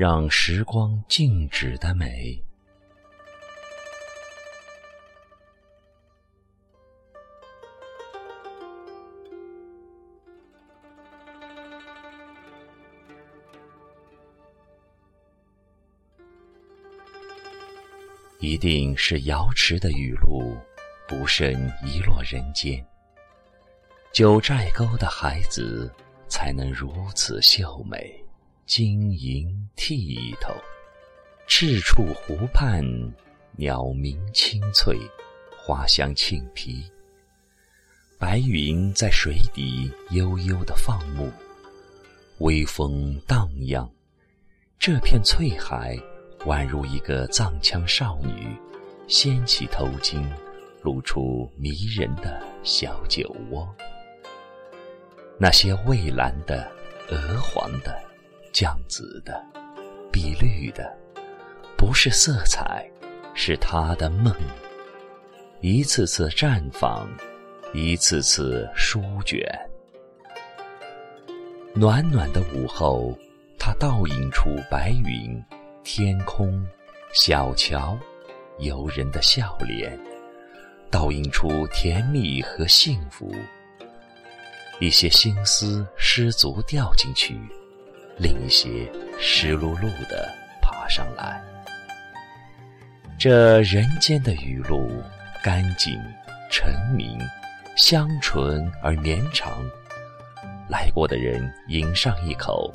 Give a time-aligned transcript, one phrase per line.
[0.00, 2.40] 让时光静止的美。
[18.38, 20.56] 一定是瑶池的雨露，
[21.08, 22.86] 不慎遗落人间。
[24.12, 25.92] 九寨沟的孩子
[26.28, 28.24] 才能如此秀美，
[28.68, 30.54] 晶莹剔透。
[31.46, 32.84] 赤处湖畔，
[33.52, 34.98] 鸟鸣清脆，
[35.56, 36.84] 花香沁脾。
[38.18, 41.32] 白云在水底悠悠的放牧，
[42.40, 43.88] 微风荡漾，
[44.78, 45.98] 这片翠海。
[46.44, 48.54] 宛如一个藏羌少女，
[49.08, 50.22] 掀起头巾，
[50.82, 53.66] 露出迷人的小酒窝。
[55.38, 56.70] 那些蔚蓝的、
[57.10, 58.00] 鹅黄的、
[58.52, 59.44] 酱紫的、
[60.12, 60.96] 碧绿的，
[61.76, 62.88] 不是色彩，
[63.34, 64.34] 是她的梦。
[65.60, 67.08] 一次次绽放，
[67.74, 69.40] 一次次舒卷。
[71.74, 73.16] 暖暖的午后，
[73.58, 75.42] 它倒映出白云。
[75.84, 76.66] 天空，
[77.14, 77.98] 小桥，
[78.58, 79.98] 游人的笑脸，
[80.90, 83.34] 倒映出甜蜜和幸福。
[84.80, 87.40] 一些心思失足掉进去，
[88.18, 90.28] 另一些湿漉漉的
[90.60, 91.40] 爬上来。
[93.18, 94.90] 这人间的雨露，
[95.42, 96.00] 干净、
[96.50, 97.18] 澄明、
[97.76, 99.64] 香醇而绵长。
[100.68, 102.72] 来过的人饮上一口，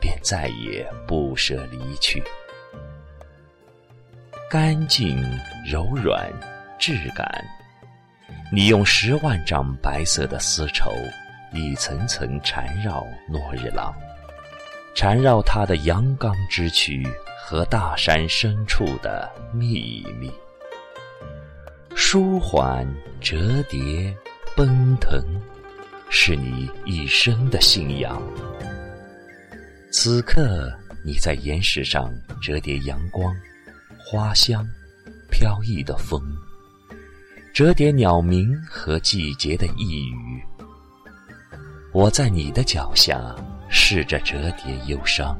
[0.00, 2.22] 便再也不舍离去。
[4.50, 5.22] 干净、
[5.64, 6.30] 柔软、
[6.78, 7.44] 质感，
[8.52, 10.92] 你用十万张白色的丝绸，
[11.52, 13.94] 一层层缠绕诺日朗，
[14.96, 17.06] 缠绕它的阳刚之躯
[17.38, 20.32] 和大山深处的秘密。
[21.94, 22.88] 舒缓、
[23.20, 24.16] 折叠、
[24.56, 25.22] 奔腾，
[26.08, 28.22] 是你一生的信仰。
[29.92, 30.72] 此刻，
[31.04, 33.36] 你在岩石上折叠阳光。
[33.98, 34.66] 花香，
[35.30, 36.22] 飘逸的风，
[37.52, 40.42] 折叠鸟鸣和季节的呓语。
[41.92, 43.34] 我在你的脚下，
[43.78, 45.38] 试着折叠忧伤、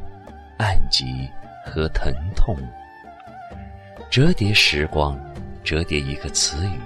[0.58, 1.26] 暗疾
[1.64, 2.54] 和疼痛，
[4.10, 5.19] 折叠时光，
[5.64, 6.80] 折叠一个词语，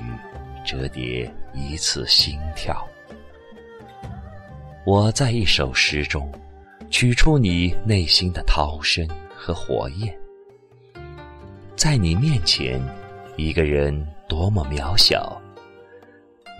[0.64, 2.86] 折叠一次心跳。
[4.86, 6.32] 我在一首诗中，
[6.88, 10.16] 取出你内心的涛声和火焰。
[11.74, 12.80] 在你面前，
[13.36, 15.36] 一个人多么渺小，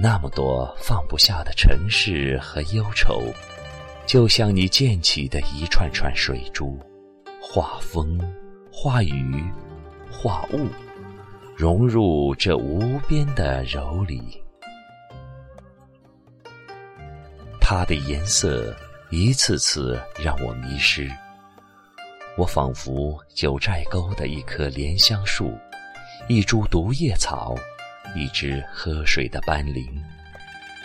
[0.01, 3.23] 那么多放不下的尘世和忧愁，
[4.07, 6.79] 就像你溅起的一串串水珠，
[7.41, 8.19] 化风，
[8.73, 9.45] 化雨，
[10.11, 10.67] 化雾，
[11.57, 14.43] 融入这无边的柔里。
[17.61, 18.77] 它的颜色
[19.11, 21.09] 一次次让我迷失。
[22.37, 25.57] 我仿佛九寨沟的一棵莲香树，
[26.29, 27.55] 一株毒叶草，
[28.17, 30.03] 一只喝水的斑羚，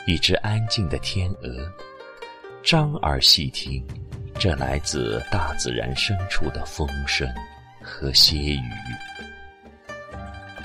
[0.05, 1.71] 一只安静的天鹅。
[2.65, 3.85] 张耳细听，
[4.39, 7.31] 这来自大自然深处的风声
[7.79, 8.71] 和歇语。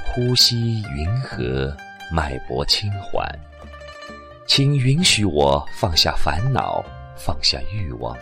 [0.06, 1.76] 呼吸云和，
[2.10, 3.22] 脉搏轻缓，
[4.46, 6.82] 请允许我放下烦恼，
[7.18, 8.16] 放下欲望。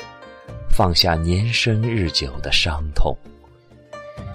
[0.68, 3.16] 放下年深日久的伤痛，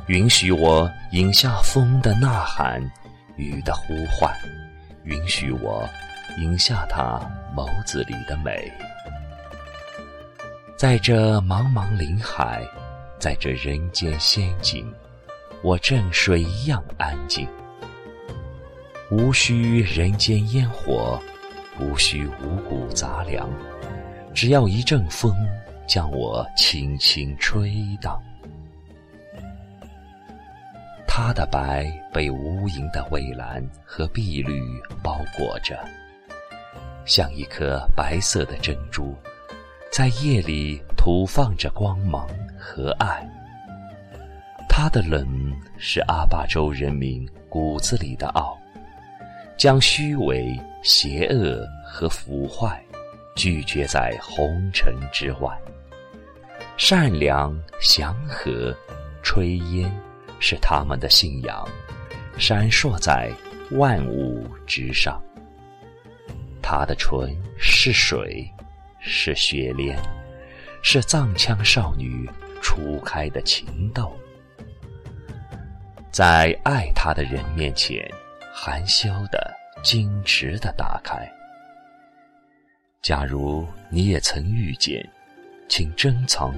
[0.07, 2.81] 允许我饮下风的呐喊，
[3.35, 4.33] 雨的呼唤，
[5.03, 5.85] 允许我
[6.37, 7.19] 饮下他
[7.53, 8.71] 眸子里的美。
[10.75, 12.63] 在这茫茫林海，
[13.19, 14.91] 在这人间仙境，
[15.63, 17.47] 我正水一样安静，
[19.09, 21.21] 无需人间烟火，
[21.79, 23.49] 无需五谷杂粮，
[24.33, 25.35] 只要一阵风。
[25.85, 28.17] 将我轻轻吹荡，
[31.05, 34.63] 它的白被无垠的蔚蓝和碧绿
[35.03, 35.77] 包裹着，
[37.03, 39.13] 像一颗白色的珍珠，
[39.93, 43.23] 在夜里吐放着光芒和爱。
[44.67, 48.57] 它的冷是阿坝州人民骨子里的傲，
[49.55, 52.83] 将虚伪、邪恶和腐坏
[53.35, 55.55] 拒绝在红尘之外。
[56.75, 58.75] 善良、祥和、
[59.23, 59.95] 炊烟，
[60.39, 61.69] 是他们的信仰，
[62.39, 63.31] 闪烁在
[63.73, 65.21] 万物之上。
[66.63, 68.49] 他的唇是水，
[69.05, 69.97] 是雪莲，
[70.81, 72.29] 是藏羌少女
[72.61, 74.11] 初开的情窦，
[76.09, 78.09] 在爱他的人面前，
[78.53, 79.53] 含羞的、
[79.83, 81.29] 矜持的打开。
[83.01, 85.05] 假如你也曾遇见，
[85.67, 86.55] 请珍藏，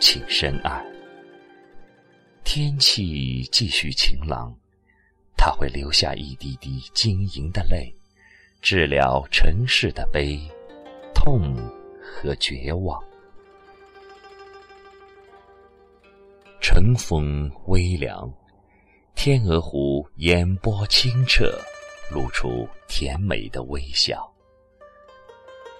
[0.00, 0.84] 请深爱。
[2.42, 4.52] 天气继续晴朗，
[5.36, 7.94] 他会流下一滴滴晶莹的泪，
[8.60, 10.40] 治疗尘世的悲、
[11.14, 11.54] 痛
[12.26, 13.00] 和绝望。
[16.60, 18.28] 晨风微凉，
[19.14, 21.56] 天鹅湖烟波清澈，
[22.10, 24.28] 露出甜美的微笑。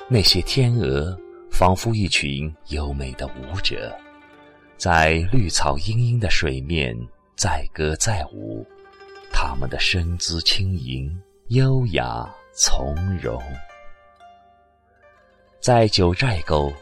[0.09, 1.19] 那些天鹅
[1.51, 3.93] 仿佛一群优美的舞者，
[4.77, 6.97] 在绿草茵茵的水面
[7.37, 8.65] 载歌载舞，
[9.33, 13.43] 它们的身姿轻盈、优雅从容。
[15.67, 16.73] 在九寨沟，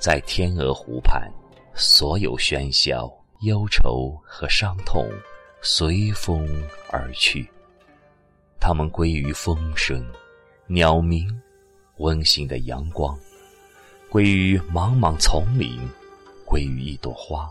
[0.00, 1.30] 在天鹅湖畔，
[1.76, 3.08] 所有喧嚣、
[3.42, 5.08] 忧愁和伤痛
[5.60, 6.44] 随风
[6.90, 7.48] 而去，
[8.58, 10.04] 它们归于风声、
[10.66, 11.30] 鸟鸣。
[11.98, 13.16] 温馨的阳光，
[14.10, 15.78] 归于茫茫丛林，
[16.44, 17.48] 归于一朵花，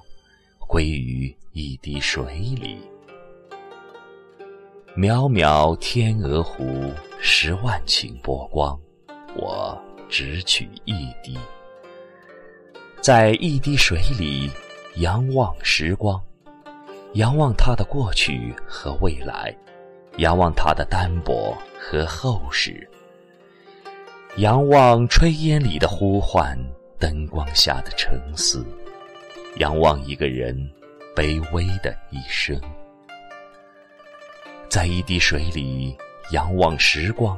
[0.68, 2.78] 归于一滴水里。
[4.94, 6.92] 渺渺天鹅湖，
[7.22, 8.78] 十万顷波光，
[9.38, 11.40] 我只取一滴。
[13.00, 14.52] 在一滴水里，
[14.98, 16.22] 仰望时光，
[17.14, 19.56] 仰望它的过去和未来，
[20.18, 22.88] 仰望它的单薄和厚实。
[24.36, 26.58] 仰望炊烟里的呼唤，
[27.00, 28.66] 灯光下的沉思，
[29.56, 30.56] 仰望一个人
[31.16, 32.60] 卑微的一生，
[34.70, 35.98] 在一滴水里
[36.32, 37.38] 仰望时光，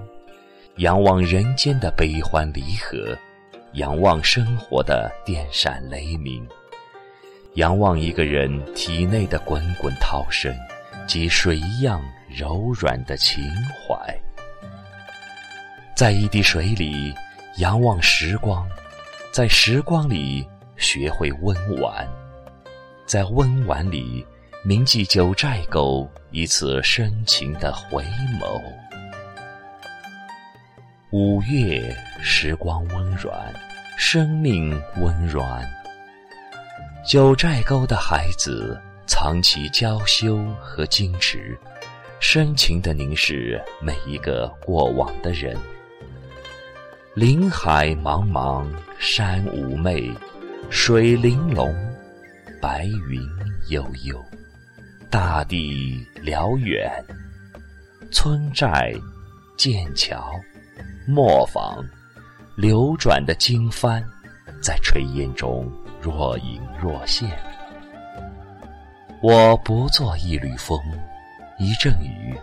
[0.77, 3.15] 仰望人间的悲欢离合，
[3.73, 6.47] 仰望生活的电闪雷鸣，
[7.53, 10.51] 仰望一个人体内的滚滚涛声
[11.07, 13.43] 及水一样柔软的情
[13.87, 13.95] 怀。
[15.95, 17.13] 在一滴水里
[17.59, 18.67] 仰望时光，
[19.31, 20.43] 在时光里
[20.75, 22.07] 学会温婉，
[23.05, 24.25] 在温婉里
[24.63, 28.03] 铭记九寨沟一次深情的回
[28.41, 28.59] 眸。
[31.15, 33.53] 五月，时光温软，
[33.99, 35.63] 生命温软。
[37.07, 41.55] 九寨沟的孩子藏起娇羞和矜持，
[42.19, 45.55] 深情地凝视每一个过往的人。
[47.13, 48.65] 林海茫茫，
[48.97, 50.11] 山妩媚，
[50.71, 51.71] 水玲珑，
[52.59, 53.21] 白云
[53.69, 54.19] 悠悠，
[55.11, 56.91] 大地辽远。
[58.11, 58.91] 村寨、
[59.55, 60.33] 剑桥、
[61.05, 61.83] 磨坊，
[62.55, 64.01] 流转的经幡，
[64.61, 65.69] 在炊烟中
[66.01, 67.29] 若隐若现。
[69.21, 70.79] 我不做一缕风，
[71.59, 72.33] 一阵雨，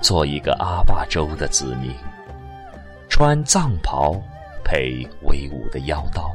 [0.00, 1.94] 做一个阿坝州的子民。
[3.08, 4.20] 穿藏袍，
[4.64, 6.34] 配威武的腰刀，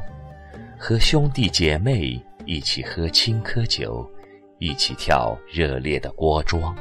[0.78, 4.10] 和兄弟姐妹一起喝青稞酒，
[4.58, 6.76] 一起跳热烈的锅庄。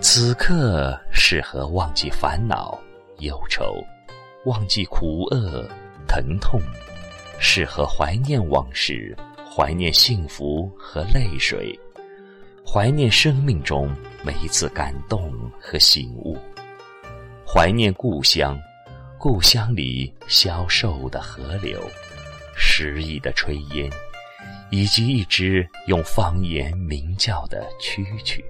[0.00, 2.78] 此刻适合忘记烦恼、
[3.18, 3.84] 忧愁，
[4.44, 5.68] 忘记苦厄、
[6.06, 6.60] 疼痛，
[7.40, 9.16] 适合怀念往事，
[9.50, 11.78] 怀念幸福和泪水，
[12.66, 16.38] 怀念生命中每一次感动和醒悟。
[17.46, 18.58] 怀念故乡，
[19.18, 21.80] 故乡里消瘦的河流，
[22.56, 23.90] 诗意的炊烟，
[24.70, 28.40] 以及一只用方言鸣叫的蛐蛐。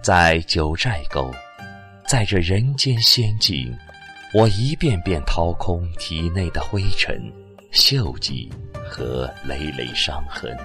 [0.00, 1.30] 在九寨沟，
[2.06, 3.76] 在这人间仙境，
[4.32, 7.20] 我一遍遍掏空体内的灰尘、
[7.72, 8.48] 锈迹
[8.88, 10.56] 和累累伤痕，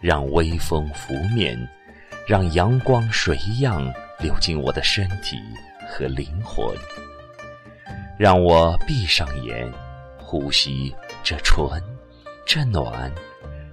[0.00, 1.58] 让微风拂面，
[2.26, 3.92] 让阳光水一样。
[4.22, 5.38] 流进我的身体
[5.88, 6.62] 和灵魂，
[8.18, 9.66] 让我闭上眼，
[10.18, 10.94] 呼吸
[11.24, 11.82] 这纯、
[12.44, 13.10] 这暖、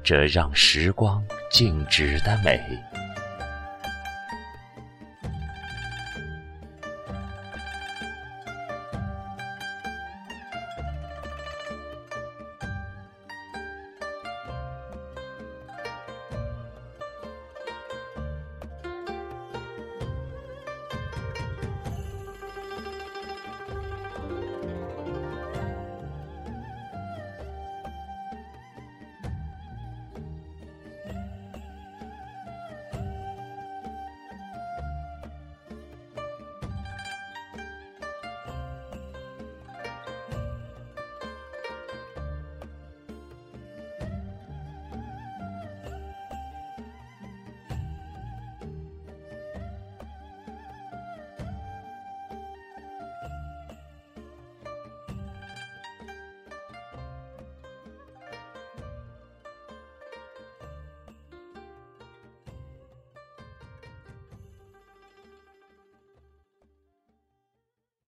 [0.02, 1.22] 这让时光
[1.52, 2.58] 静止的美。